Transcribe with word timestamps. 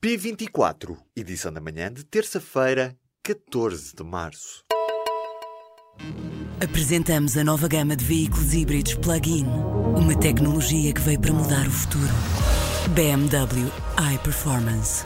P24, 0.00 0.96
edição 1.16 1.52
da 1.52 1.60
manhã 1.60 1.92
de 1.92 2.04
terça-feira, 2.04 2.96
14 3.20 3.96
de 3.96 4.04
março. 4.04 4.64
Apresentamos 6.62 7.36
a 7.36 7.42
nova 7.42 7.66
gama 7.66 7.96
de 7.96 8.04
veículos 8.04 8.54
híbridos 8.54 8.94
plug-in. 8.94 9.44
Uma 9.44 10.16
tecnologia 10.16 10.94
que 10.94 11.00
veio 11.00 11.20
para 11.20 11.32
mudar 11.32 11.66
o 11.66 11.70
futuro. 11.72 12.12
BMW 12.94 13.66
iPerformance. 14.14 15.04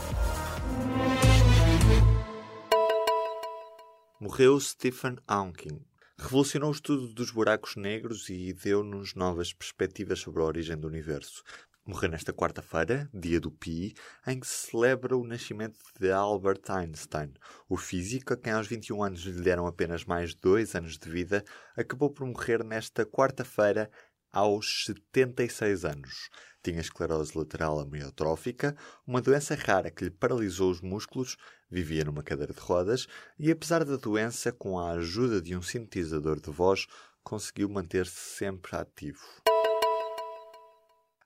Morreu 4.19 4.59
Stephen 4.59 5.17
Hawking. 5.27 5.81
Revolucionou 6.19 6.69
o 6.69 6.73
estudo 6.73 7.07
dos 7.07 7.31
buracos 7.31 7.75
negros 7.75 8.29
e 8.29 8.53
deu-nos 8.53 9.15
novas 9.15 9.53
perspectivas 9.53 10.19
sobre 10.19 10.43
a 10.43 10.45
origem 10.45 10.77
do 10.77 10.87
universo. 10.87 11.43
Morreu 11.85 12.09
nesta 12.09 12.31
quarta-feira, 12.31 13.09
dia 13.13 13.41
do 13.41 13.51
Pi, 13.51 13.93
em 14.25 14.39
que 14.39 14.47
se 14.47 14.71
celebra 14.71 15.17
o 15.17 15.27
nascimento 15.27 15.77
de 15.99 16.13
Albert 16.13 16.61
Einstein. 16.69 17.33
O 17.67 17.75
físico, 17.75 18.33
a 18.33 18.37
quem 18.37 18.53
aos 18.53 18.67
21 18.67 19.03
anos 19.03 19.19
lhe 19.23 19.41
deram 19.41 19.67
apenas 19.67 20.05
mais 20.05 20.33
dois 20.33 20.75
anos 20.75 20.97
de 20.97 21.09
vida, 21.09 21.43
acabou 21.75 22.09
por 22.09 22.25
morrer 22.25 22.63
nesta 22.63 23.05
quarta-feira 23.05 23.91
aos 24.31 24.85
76 24.85 25.83
anos. 25.83 26.29
Tinha 26.63 26.79
esclerose 26.79 27.37
lateral 27.37 27.77
amiotrófica, 27.81 28.77
uma 29.05 29.21
doença 29.21 29.53
rara 29.53 29.91
que 29.91 30.05
lhe 30.05 30.09
paralisou 30.09 30.71
os 30.71 30.79
músculos, 30.79 31.35
vivia 31.69 32.05
numa 32.05 32.23
cadeira 32.23 32.53
de 32.53 32.61
rodas 32.61 33.07
e, 33.37 33.51
apesar 33.51 33.83
da 33.83 33.97
doença, 33.97 34.53
com 34.53 34.79
a 34.79 34.91
ajuda 34.91 35.41
de 35.41 35.53
um 35.53 35.61
sintetizador 35.61 36.39
de 36.39 36.49
voz, 36.49 36.87
conseguiu 37.21 37.67
manter-se 37.67 38.37
sempre 38.37 38.73
ativo. 38.77 39.42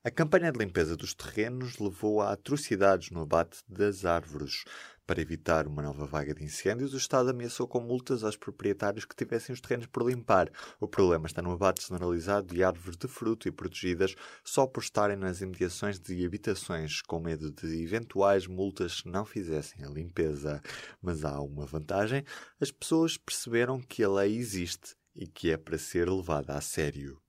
A 0.08 0.10
campanha 0.10 0.54
de 0.54 0.58
limpeza 0.58 0.96
dos 0.96 1.14
terrenos 1.14 1.80
levou 1.80 2.22
a 2.22 2.32
atrocidades 2.32 3.12
no 3.12 3.24
abate 3.24 3.58
das 3.68 4.06
árvores. 4.06 4.64
Para 5.06 5.22
evitar 5.22 5.68
uma 5.68 5.82
nova 5.82 6.06
vaga 6.06 6.34
de 6.34 6.46
incêndios, 6.46 6.94
o 6.94 6.98
Estado 6.98 7.32
ameaçou 7.32 7.68
com 7.68 7.82
multas 7.82 8.24
aos 8.24 8.38
proprietários 8.38 9.04
que 9.04 9.14
tivessem 9.14 9.52
os 9.52 9.60
terrenos 9.60 9.86
por 9.86 10.10
limpar. 10.10 10.50
O 10.80 10.88
problema 10.88 11.28
está 11.28 11.42
no 11.42 11.52
abate 11.52 11.86
generalizado 11.86 12.56
de 12.56 12.64
árvores 12.64 12.96
de 12.96 13.06
fruto 13.06 13.50
e 13.50 13.52
protegidas 13.52 14.16
só 14.46 14.66
por 14.66 14.82
estarem 14.82 15.18
nas 15.18 15.42
imediações 15.42 16.00
de 16.00 16.26
habitações, 16.26 17.02
com 17.02 17.20
medo 17.20 17.52
de 17.52 17.84
eventuais 17.84 18.48
multas 18.48 19.00
se 19.00 19.10
não 19.10 19.26
fizessem 19.26 19.84
a 19.84 19.90
limpeza. 19.90 20.62
Mas 21.02 21.26
há 21.26 21.38
uma 21.42 21.66
vantagem: 21.66 22.24
as 22.62 22.72
pessoas 22.72 23.18
perceberam 23.18 23.82
que 23.82 24.06
a 24.06 24.10
lei 24.10 24.38
existe 24.38 24.96
e 25.14 25.28
que 25.28 25.52
é 25.52 25.58
para 25.58 25.78
ser 25.78 26.10
levada 26.10 26.54
a 26.54 26.62
sério. 26.62 27.27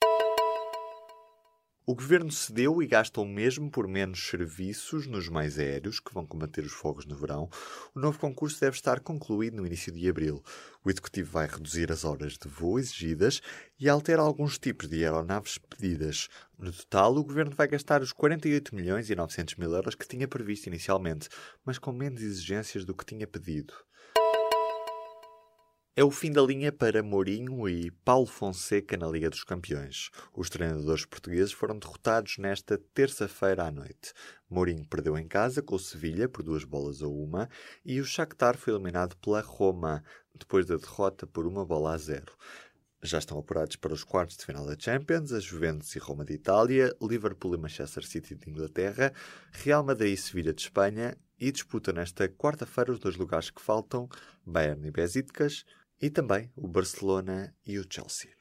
O 1.91 1.95
governo 1.95 2.31
cedeu 2.31 2.83
e 2.83 2.87
gasta 2.87 3.19
o 3.19 3.25
mesmo 3.25 3.71
por 3.71 3.89
menos 3.89 4.29
serviços 4.29 5.07
nos 5.07 5.27
mais 5.27 5.59
aéreos, 5.59 5.99
que 5.99 6.13
vão 6.13 6.27
combater 6.27 6.63
os 6.63 6.73
fogos 6.73 7.07
no 7.07 7.17
verão. 7.17 7.49
O 7.95 7.99
novo 7.99 8.19
concurso 8.19 8.61
deve 8.61 8.77
estar 8.77 9.01
concluído 9.01 9.57
no 9.57 9.67
início 9.67 9.91
de 9.91 10.07
abril. 10.07 10.43
O 10.85 10.91
executivo 10.91 11.31
vai 11.31 11.47
reduzir 11.47 11.91
as 11.91 12.05
horas 12.05 12.35
de 12.35 12.47
voo 12.47 12.79
exigidas 12.79 13.41
e 13.81 13.89
alterar 13.89 14.27
alguns 14.27 14.59
tipos 14.59 14.87
de 14.87 15.03
aeronaves 15.03 15.57
pedidas. 15.57 16.29
No 16.59 16.71
total, 16.71 17.17
o 17.17 17.25
governo 17.25 17.55
vai 17.57 17.67
gastar 17.67 18.03
os 18.03 18.13
48 18.13 18.75
milhões 18.75 19.09
e 19.09 19.17
900 19.17 19.55
mil 19.55 19.73
euros 19.73 19.95
que 19.95 20.07
tinha 20.07 20.29
previsto 20.29 20.67
inicialmente, 20.67 21.31
mas 21.65 21.79
com 21.79 21.91
menos 21.91 22.21
exigências 22.21 22.85
do 22.85 22.95
que 22.95 23.07
tinha 23.07 23.27
pedido. 23.27 23.73
É 25.99 26.05
o 26.05 26.13
fim 26.13 26.31
da 26.31 26.41
linha 26.41 26.71
para 26.71 27.03
Mourinho 27.03 27.69
e 27.69 27.91
Paulo 27.91 28.29
Fonseca 28.29 28.97
na 28.97 29.09
Liga 29.09 29.29
dos 29.29 29.43
Campeões. 29.43 30.11
Os 30.33 30.49
treinadores 30.49 31.05
portugueses 31.05 31.51
foram 31.51 31.77
derrotados 31.77 32.39
nesta 32.39 32.79
terça-feira 32.95 33.65
à 33.65 33.71
noite. 33.73 34.13
Mourinho 34.49 34.85
perdeu 34.85 35.19
em 35.19 35.27
casa 35.27 35.61
com 35.61 35.75
o 35.75 35.79
Sevilha 35.81 36.29
por 36.29 36.45
duas 36.45 36.63
bolas 36.63 37.03
a 37.03 37.09
uma 37.09 37.49
e 37.85 38.01
o 38.01 38.05
Shakhtar 38.05 38.57
foi 38.57 38.75
eliminado 38.75 39.17
pela 39.17 39.41
Roma 39.41 40.05
depois 40.33 40.67
da 40.67 40.77
derrota 40.77 41.27
por 41.27 41.49
uma 41.49 41.67
bola 41.67 41.95
a 41.95 41.99
zero. 41.99 42.33
Já 43.03 43.19
estão 43.19 43.37
apurados 43.37 43.75
para 43.75 43.93
os 43.93 44.05
quartos 44.05 44.37
de 44.37 44.45
final 44.45 44.65
da 44.65 44.77
Champions, 44.79 45.33
a 45.33 45.41
Juventus 45.41 45.97
e 45.97 45.99
Roma 45.99 46.25
de 46.25 46.35
Itália, 46.35 46.95
Liverpool 47.03 47.57
e 47.57 47.59
Manchester 47.59 48.07
City 48.07 48.37
de 48.37 48.49
Inglaterra, 48.49 49.13
Real 49.51 49.83
Madrid 49.83 50.15
e 50.15 50.17
Sevilha 50.17 50.55
de 50.55 50.63
Espanha 50.63 51.19
e 51.41 51.51
disputam 51.51 51.95
nesta 51.95 52.29
quarta-feira 52.29 52.93
os 52.93 53.01
dois 53.01 53.17
lugares 53.17 53.51
que 53.51 53.61
faltam, 53.61 54.09
Bayern 54.47 54.87
e 54.87 54.91
Besiktas, 54.93 55.65
e 56.01 56.11
também 56.11 56.51
o 56.57 56.67
Barcelona 56.67 57.55
e 57.67 57.79
o 57.79 57.87
Chelsea. 57.89 58.39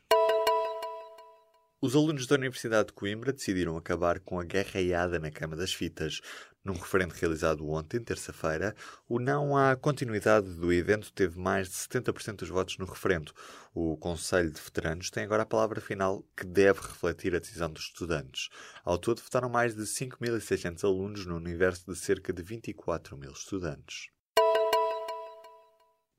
Os 1.80 1.96
alunos 1.96 2.26
da 2.26 2.36
Universidade 2.36 2.88
de 2.88 2.94
Coimbra 2.94 3.32
decidiram 3.32 3.78
acabar 3.78 4.20
com 4.20 4.40
a 4.40 4.44
guerreada 4.44 5.20
na 5.20 5.30
cama 5.30 5.56
das 5.56 5.72
fitas. 5.72 6.22
Num 6.64 6.74
referendo 6.74 7.14
realizado 7.14 7.70
ontem, 7.70 8.00
terça-feira, 8.00 8.76
o 9.08 9.20
não 9.20 9.56
à 9.56 9.76
continuidade 9.76 10.56
do 10.56 10.74
evento 10.74 11.14
teve 11.14 11.40
mais 11.40 11.70
de 11.70 11.76
70% 11.76 12.38
dos 12.38 12.50
votos 12.50 12.80
no 12.80 12.86
referendo. 12.86 13.32
O 13.76 13.96
Conselho 13.96 14.52
de 14.52 14.60
Veteranos 14.60 15.12
tem 15.12 15.24
agora 15.24 15.44
a 15.44 15.46
palavra 15.46 15.80
final 15.80 16.26
que 16.36 16.48
deve 16.48 16.82
refletir 16.82 17.36
a 17.36 17.40
decisão 17.40 17.72
dos 17.72 17.84
estudantes. 17.84 18.50
Ao 18.84 18.98
todo, 18.98 19.22
votaram 19.22 19.48
mais 19.48 19.76
de 19.76 19.84
5.600 19.84 20.84
alunos 20.84 21.28
no 21.28 21.36
universo 21.36 21.86
de 21.86 21.96
cerca 21.96 22.34
de 22.34 22.42
24 22.42 23.16
mil 23.16 23.32
estudantes. 23.32 24.10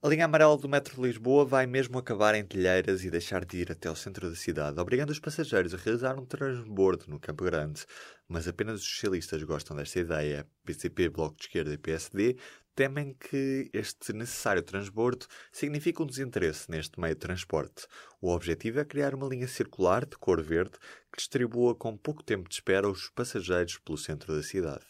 A 0.00 0.06
linha 0.06 0.26
amarela 0.26 0.56
do 0.56 0.68
metro 0.68 0.94
de 0.94 1.02
Lisboa 1.02 1.44
vai 1.44 1.66
mesmo 1.66 1.98
acabar 1.98 2.32
em 2.36 2.44
Telheiras 2.44 3.02
e 3.02 3.10
deixar 3.10 3.44
de 3.44 3.56
ir 3.56 3.72
até 3.72 3.88
ao 3.88 3.96
centro 3.96 4.30
da 4.30 4.36
cidade, 4.36 4.78
obrigando 4.78 5.10
os 5.10 5.18
passageiros 5.18 5.74
a 5.74 5.76
realizar 5.76 6.16
um 6.16 6.24
transbordo 6.24 7.06
no 7.08 7.18
Campo 7.18 7.42
Grande. 7.42 7.84
Mas 8.28 8.46
apenas 8.46 8.80
os 8.80 8.88
socialistas 8.88 9.42
gostam 9.42 9.76
desta 9.76 9.98
ideia. 9.98 10.46
PCP, 10.64 11.08
Bloco 11.08 11.34
de 11.34 11.46
Esquerda 11.46 11.74
e 11.74 11.78
PSD 11.78 12.36
temem 12.76 13.12
que 13.12 13.68
este 13.72 14.12
necessário 14.12 14.62
transbordo 14.62 15.26
signifique 15.50 16.00
um 16.00 16.06
desinteresse 16.06 16.70
neste 16.70 17.00
meio 17.00 17.16
de 17.16 17.20
transporte. 17.20 17.88
O 18.20 18.30
objetivo 18.30 18.78
é 18.78 18.84
criar 18.84 19.16
uma 19.16 19.26
linha 19.26 19.48
circular 19.48 20.06
de 20.06 20.16
cor 20.16 20.40
verde 20.40 20.78
que 21.10 21.18
distribua 21.18 21.74
com 21.74 21.96
pouco 21.96 22.22
tempo 22.22 22.48
de 22.48 22.54
espera 22.54 22.88
os 22.88 23.10
passageiros 23.10 23.78
pelo 23.78 23.98
centro 23.98 24.32
da 24.32 24.44
cidade. 24.44 24.86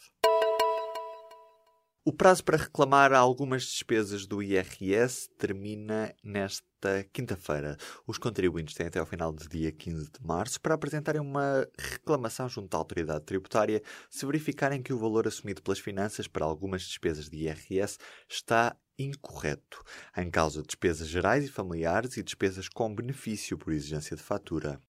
O 2.05 2.13
prazo 2.13 2.45
para 2.45 2.57
reclamar 2.57 3.11
algumas 3.11 3.63
despesas 3.63 4.25
do 4.25 4.41
IRS 4.41 5.29
termina 5.37 6.15
nesta 6.23 7.03
quinta-feira. 7.11 7.75
Os 8.07 8.17
contribuintes 8.17 8.73
têm 8.73 8.87
até 8.87 8.99
ao 8.99 9.05
final 9.05 9.33
do 9.33 9.47
dia 9.49 9.69
15 9.69 10.05
de 10.05 10.25
março 10.25 10.61
para 10.61 10.75
apresentarem 10.75 11.19
uma 11.19 11.67
reclamação 11.77 12.47
junto 12.47 12.73
à 12.73 12.77
autoridade 12.77 13.25
tributária 13.25 13.83
se 14.09 14.25
verificarem 14.25 14.81
que 14.81 14.93
o 14.93 14.97
valor 14.97 15.27
assumido 15.27 15.61
pelas 15.61 15.79
finanças 15.79 16.25
para 16.25 16.45
algumas 16.45 16.83
despesas 16.83 17.29
de 17.29 17.43
IRS 17.43 17.97
está 18.29 18.77
incorreto. 18.97 19.83
Em 20.15 20.31
causa 20.31 20.63
despesas 20.63 21.09
gerais 21.09 21.45
e 21.45 21.51
familiares 21.51 22.15
e 22.15 22.23
despesas 22.23 22.69
com 22.69 22.95
benefício 22.95 23.57
por 23.57 23.73
exigência 23.73 24.15
de 24.15 24.23
fatura. 24.23 24.81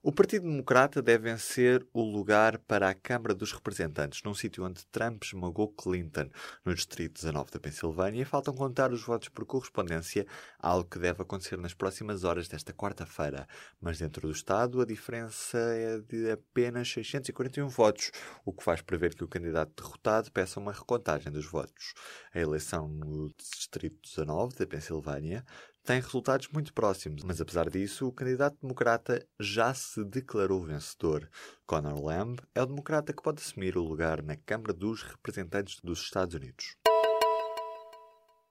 O 0.00 0.12
Partido 0.12 0.44
Democrata 0.44 1.02
deve 1.02 1.24
vencer 1.24 1.84
o 1.92 2.00
lugar 2.00 2.56
para 2.58 2.88
a 2.88 2.94
Câmara 2.94 3.34
dos 3.34 3.50
Representantes, 3.50 4.22
num 4.22 4.32
sítio 4.32 4.64
onde 4.64 4.86
Trump 4.86 5.24
esmagou 5.24 5.72
Clinton, 5.72 6.30
no 6.64 6.72
Distrito 6.72 7.14
19 7.14 7.50
da 7.50 7.58
Pensilvânia, 7.58 8.22
e 8.22 8.24
faltam 8.24 8.54
contar 8.54 8.92
os 8.92 9.02
votos 9.02 9.28
por 9.28 9.44
correspondência, 9.44 10.24
algo 10.60 10.88
que 10.88 11.00
deve 11.00 11.20
acontecer 11.20 11.58
nas 11.58 11.74
próximas 11.74 12.22
horas 12.22 12.46
desta 12.46 12.72
quarta-feira. 12.72 13.48
Mas 13.80 13.98
dentro 13.98 14.28
do 14.28 14.32
Estado, 14.32 14.80
a 14.80 14.86
diferença 14.86 15.58
é 15.58 15.98
de 15.98 16.30
apenas 16.30 16.88
641 16.88 17.66
votos, 17.66 18.12
o 18.44 18.52
que 18.52 18.62
faz 18.62 18.80
prever 18.80 19.16
que 19.16 19.24
o 19.24 19.28
candidato 19.28 19.82
derrotado 19.82 20.30
peça 20.30 20.60
uma 20.60 20.72
recontagem 20.72 21.32
dos 21.32 21.44
votos. 21.44 21.92
A 22.32 22.38
eleição 22.38 22.86
no 22.86 23.30
Distrito 23.36 23.98
19 24.04 24.54
da 24.54 24.64
Pensilvânia 24.66 25.44
tem 25.88 26.02
resultados 26.02 26.48
muito 26.48 26.74
próximos, 26.74 27.24
mas 27.24 27.40
apesar 27.40 27.70
disso, 27.70 28.06
o 28.06 28.12
candidato 28.12 28.58
democrata 28.60 29.26
já 29.40 29.72
se 29.72 30.04
declarou 30.04 30.62
vencedor. 30.62 31.30
Conor 31.66 32.04
Lamb 32.04 32.38
é 32.54 32.62
o 32.62 32.66
democrata 32.66 33.10
que 33.10 33.22
pode 33.22 33.40
assumir 33.40 33.74
o 33.74 33.82
lugar 33.82 34.22
na 34.22 34.36
Câmara 34.36 34.74
dos 34.74 35.02
Representantes 35.02 35.80
dos 35.82 36.00
Estados 36.00 36.34
Unidos. 36.34 36.76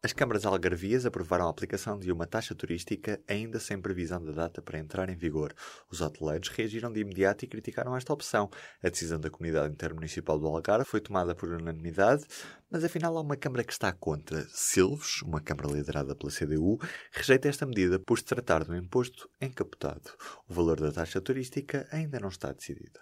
As 0.03 0.13
câmaras 0.13 0.45
algarvias 0.45 1.07
aprovaram 1.07 1.47
a 1.47 1.49
aplicação 1.49 1.97
de 1.97 2.11
uma 2.11 2.27
taxa 2.27 2.53
turística 2.53 3.19
ainda 3.27 3.59
sem 3.59 3.81
previsão 3.81 4.23
de 4.23 4.31
data 4.31 4.61
para 4.61 4.77
entrar 4.77 5.09
em 5.09 5.15
vigor. 5.15 5.55
Os 5.89 6.01
hoteleiros 6.01 6.49
reagiram 6.49 6.93
de 6.93 6.99
imediato 6.99 7.43
e 7.43 7.47
criticaram 7.47 7.97
esta 7.97 8.13
opção. 8.13 8.47
A 8.83 8.89
decisão 8.89 9.19
da 9.19 9.31
Comunidade 9.31 9.73
Intermunicipal 9.73 10.37
do 10.37 10.45
Algarve 10.45 10.85
foi 10.85 11.01
tomada 11.01 11.33
por 11.33 11.49
unanimidade, 11.49 12.23
mas 12.69 12.83
afinal 12.83 13.17
há 13.17 13.21
uma 13.21 13.35
Câmara 13.35 13.63
que 13.63 13.73
está 13.73 13.91
contra. 13.91 14.45
Silves, 14.49 15.23
uma 15.23 15.41
Câmara 15.41 15.73
liderada 15.73 16.15
pela 16.15 16.31
CDU, 16.31 16.77
rejeita 17.11 17.49
esta 17.49 17.65
medida 17.65 17.97
por 17.97 18.19
se 18.19 18.25
tratar 18.25 18.65
de 18.65 18.71
um 18.71 18.75
imposto 18.75 19.27
encapotado. 19.41 20.11
O 20.47 20.53
valor 20.53 20.79
da 20.79 20.91
taxa 20.91 21.19
turística 21.19 21.87
ainda 21.91 22.19
não 22.19 22.29
está 22.29 22.51
decidido. 22.53 22.99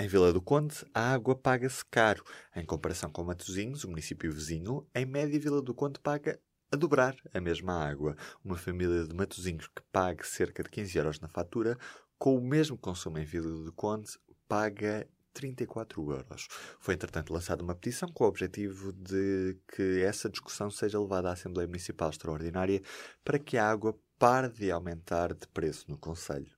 Em 0.00 0.06
Vila 0.06 0.32
do 0.32 0.40
Conde, 0.40 0.76
a 0.94 1.12
água 1.12 1.34
paga-se 1.34 1.84
caro. 1.86 2.22
Em 2.54 2.64
comparação 2.64 3.10
com 3.10 3.24
Matosinhos, 3.24 3.82
o 3.82 3.88
município 3.88 4.32
vizinho, 4.32 4.86
em 4.94 5.04
média 5.04 5.40
Vila 5.40 5.60
do 5.60 5.74
Conde 5.74 5.98
paga 5.98 6.38
a 6.70 6.76
dobrar 6.76 7.16
a 7.34 7.40
mesma 7.40 7.84
água. 7.84 8.14
Uma 8.44 8.56
família 8.56 9.04
de 9.04 9.12
Matosinhos 9.12 9.66
que 9.66 9.82
pague 9.90 10.24
cerca 10.24 10.62
de 10.62 10.70
15 10.70 10.96
euros 10.98 11.18
na 11.18 11.26
fatura, 11.26 11.76
com 12.16 12.36
o 12.36 12.40
mesmo 12.40 12.78
consumo 12.78 13.18
em 13.18 13.24
Vila 13.24 13.64
do 13.64 13.72
Conde, 13.72 14.12
paga 14.46 15.04
34 15.32 16.12
euros. 16.12 16.46
Foi, 16.78 16.94
entretanto, 16.94 17.32
lançada 17.32 17.64
uma 17.64 17.74
petição 17.74 18.08
com 18.08 18.22
o 18.22 18.28
objetivo 18.28 18.92
de 18.92 19.58
que 19.74 20.00
essa 20.02 20.30
discussão 20.30 20.70
seja 20.70 21.00
levada 21.00 21.28
à 21.28 21.32
Assembleia 21.32 21.66
Municipal 21.66 22.10
Extraordinária 22.10 22.80
para 23.24 23.36
que 23.36 23.58
a 23.58 23.68
água 23.68 23.98
pare 24.16 24.48
de 24.48 24.70
aumentar 24.70 25.34
de 25.34 25.48
preço 25.48 25.90
no 25.90 25.98
Conselho. 25.98 26.57